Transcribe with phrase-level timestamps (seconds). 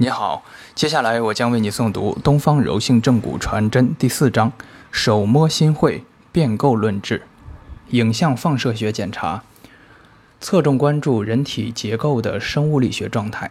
[0.00, 0.44] 你好，
[0.76, 4.52] 接下来我将为你诵读《东方柔性正骨传真》第四章：
[4.92, 7.22] 手摸心会，变构论治。
[7.90, 9.42] 影像放射学检查
[10.40, 13.50] 侧重关注人体结构的生物力学状态。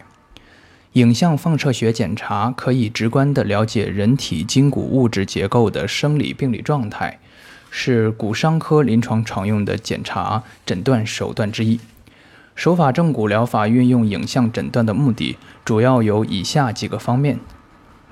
[0.93, 7.19] 影像放射学检查可以直观地了解人体筋骨物质结构的生理病理状态，
[7.69, 11.77] 是骨伤科临床常用的检查诊断手段之一。
[12.57, 17.39] 手法正骨疗法运用影像诊断的目的，主要有以下几个方面：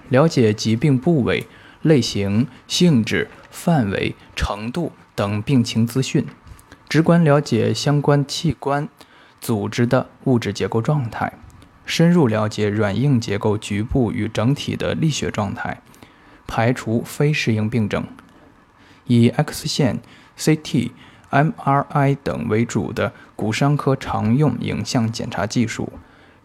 [0.10, 1.48] 了解疾病部位、
[1.82, 6.26] 类型、性质、范围、程度等病情资讯；
[6.88, 8.88] 直观了解相关器官、
[9.42, 11.40] 组织的物质结构状态；
[11.84, 15.82] 深入了解软硬结构局部与整体的力学状态，
[16.46, 18.06] 排除非适应病症。
[19.08, 20.00] 以 X 线、
[20.38, 20.92] CT。
[21.32, 25.92] MRI 等为主的骨伤科常用影像检查技术，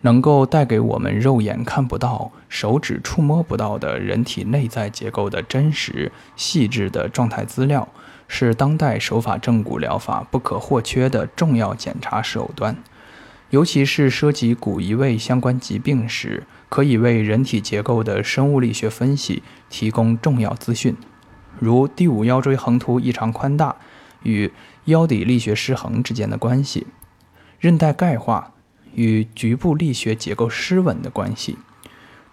[0.01, 7.87] 能够带给我们肉眼看不到、手指触摸不到的人体内在结构的真实、细致的状态资料，
[8.27, 12.77] 是当代手法正骨疗法不可或缺的重要检查手段。
[13.51, 20.96] 尤其是涉及骨移位相关疾病时，可以为人体结构的生物力学分析提供重要资讯，
[21.59, 23.74] 如第五腰椎横突异常宽大。
[24.23, 24.52] 与
[24.87, 26.87] 腰底力学失衡之间的关系，
[27.59, 28.52] 韧带钙化
[28.95, 31.59] 与局部力学结构失稳的关系，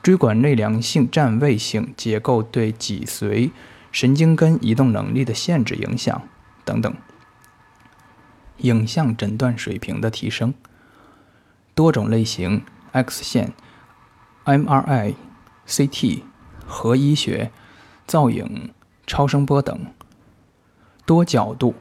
[0.02, 3.52] 椎管内量性占位性结构对脊髓
[3.92, 6.22] 神经根移动能力的限制影响
[6.66, 6.94] 等等。
[8.58, 10.54] 影像诊断水平的提升，
[11.76, 13.54] 多种类型 X 线、
[14.46, 15.14] MRI、
[15.68, 16.24] CT、
[16.66, 17.52] 核医学、
[18.08, 18.74] 造影、
[19.06, 19.80] 超声波等。
[21.08, 21.74] 多角度、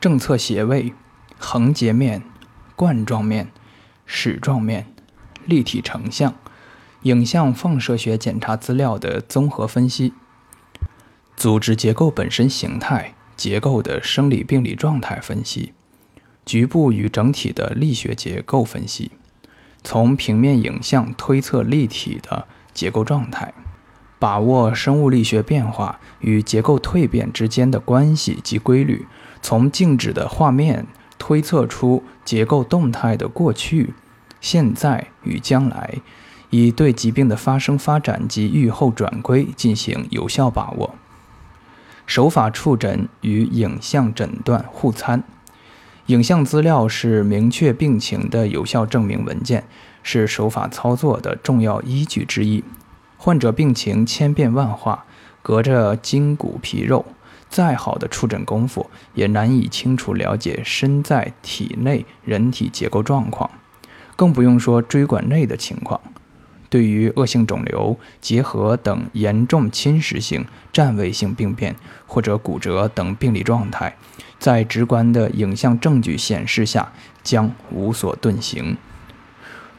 [0.00, 0.92] 正侧斜位、
[1.38, 2.24] 横截面、
[2.74, 3.52] 冠状面、
[4.04, 4.92] 矢状面、
[5.46, 6.34] 立体成像、
[7.02, 10.12] 影像放射学检查资料的综合分析、
[11.36, 15.72] 组织结构本身形态、结构的生理病理状态分析、
[16.44, 19.12] 局部与整体的力学结构分析，
[19.84, 23.54] 从平面影像推测立体的结构状态。
[24.18, 29.06] 把握生物力学变化与结构蜕变之间的关系及规律，
[29.40, 30.86] 从静止的画面
[31.18, 33.94] 推测出结构动态的过去、
[34.40, 35.94] 现在与将来，
[36.50, 40.94] 以对疾病的发生发展及预后转归进行有效把握。
[42.06, 45.22] 手法触诊与影像诊断互参，
[46.06, 49.64] 影像资料是明确病情的有效证明文件，
[50.02, 52.64] 是手法操作的重要依据之一。
[53.20, 55.04] 患者病情千变万化，
[55.42, 57.04] 隔着筋骨皮肉，
[57.48, 63.50] 再好的触诊功夫也难以清楚了解身在体内人体结构状况，
[64.14, 66.00] 更不用说椎管内的情况。
[66.70, 71.74] 对于恶性肿瘤、结核等严重侵蚀性、占位性病变
[72.06, 73.96] 或者骨折等病理状态，
[74.38, 76.92] 在直观的影像证据显示下，
[77.22, 78.76] 将无所遁形。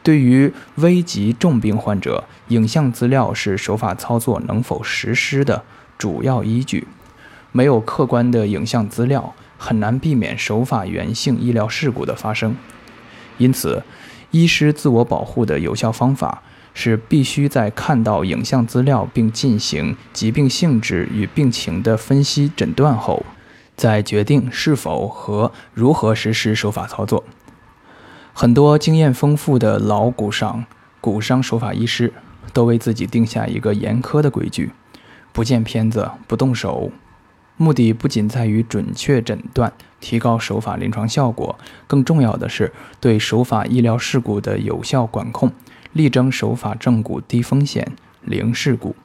[0.02, 5.62] 对于危急重病患者，影像资料是手法操作能否实施的
[5.98, 6.86] 主要依据。
[7.52, 12.56] 没有客观的影像资料，很难避免手法源性医疗事故的发生。
[13.38, 13.82] 因此，
[14.30, 23.26] 医师自我保护的有效方法是必须在看到影像资料并进行疾病性质与病情的分析诊断后，
[23.76, 27.24] 再决定是否和如何实施手法操作。
[28.32, 30.64] 很多经验丰富的老骨伤、
[31.00, 32.12] 骨伤手法医师
[32.52, 34.70] 都为自己定下一个严苛的规矩：
[35.32, 36.90] 不见片子不动手。
[37.56, 39.70] 目的不仅在于准确诊断、
[40.00, 45.52] 提高手法临床效果，更重要的是对手法医疗事故的有效管控，
[45.92, 47.92] 力争手法正骨低风险、
[48.22, 48.96] 零事故。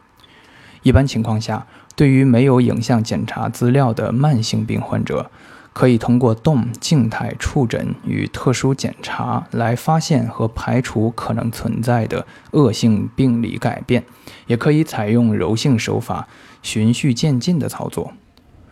[0.83, 5.29] 一般情况下，对于没有影像检查资料的慢性病患者，
[5.75, 14.05] 可以通过动静态触诊与特殊检查来发现和排除可能存在的恶性病理改变，
[14.47, 16.29] 也可以采用柔性手法，
[16.61, 18.13] 循序渐进的操作。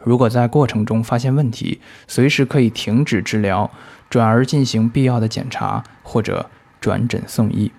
[0.02, 3.70] 如果在过程中发现问题，随时可以停止治疗，
[4.10, 7.70] 转而进行必要的检查或者转诊送医。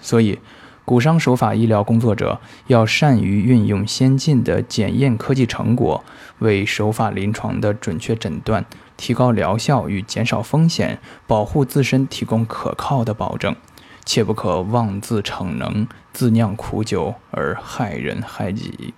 [0.00, 0.38] 所以。
[0.84, 6.04] 骨伤手法医疗工作者要善于运用先进的检验科技成果，
[6.40, 8.64] 为手法临床的准确诊断、
[8.96, 13.54] 提高疗效与减少风险、保护自身提供可靠的保证，
[14.04, 18.92] 切不可妄自逞能、自酿苦酒而害人害己。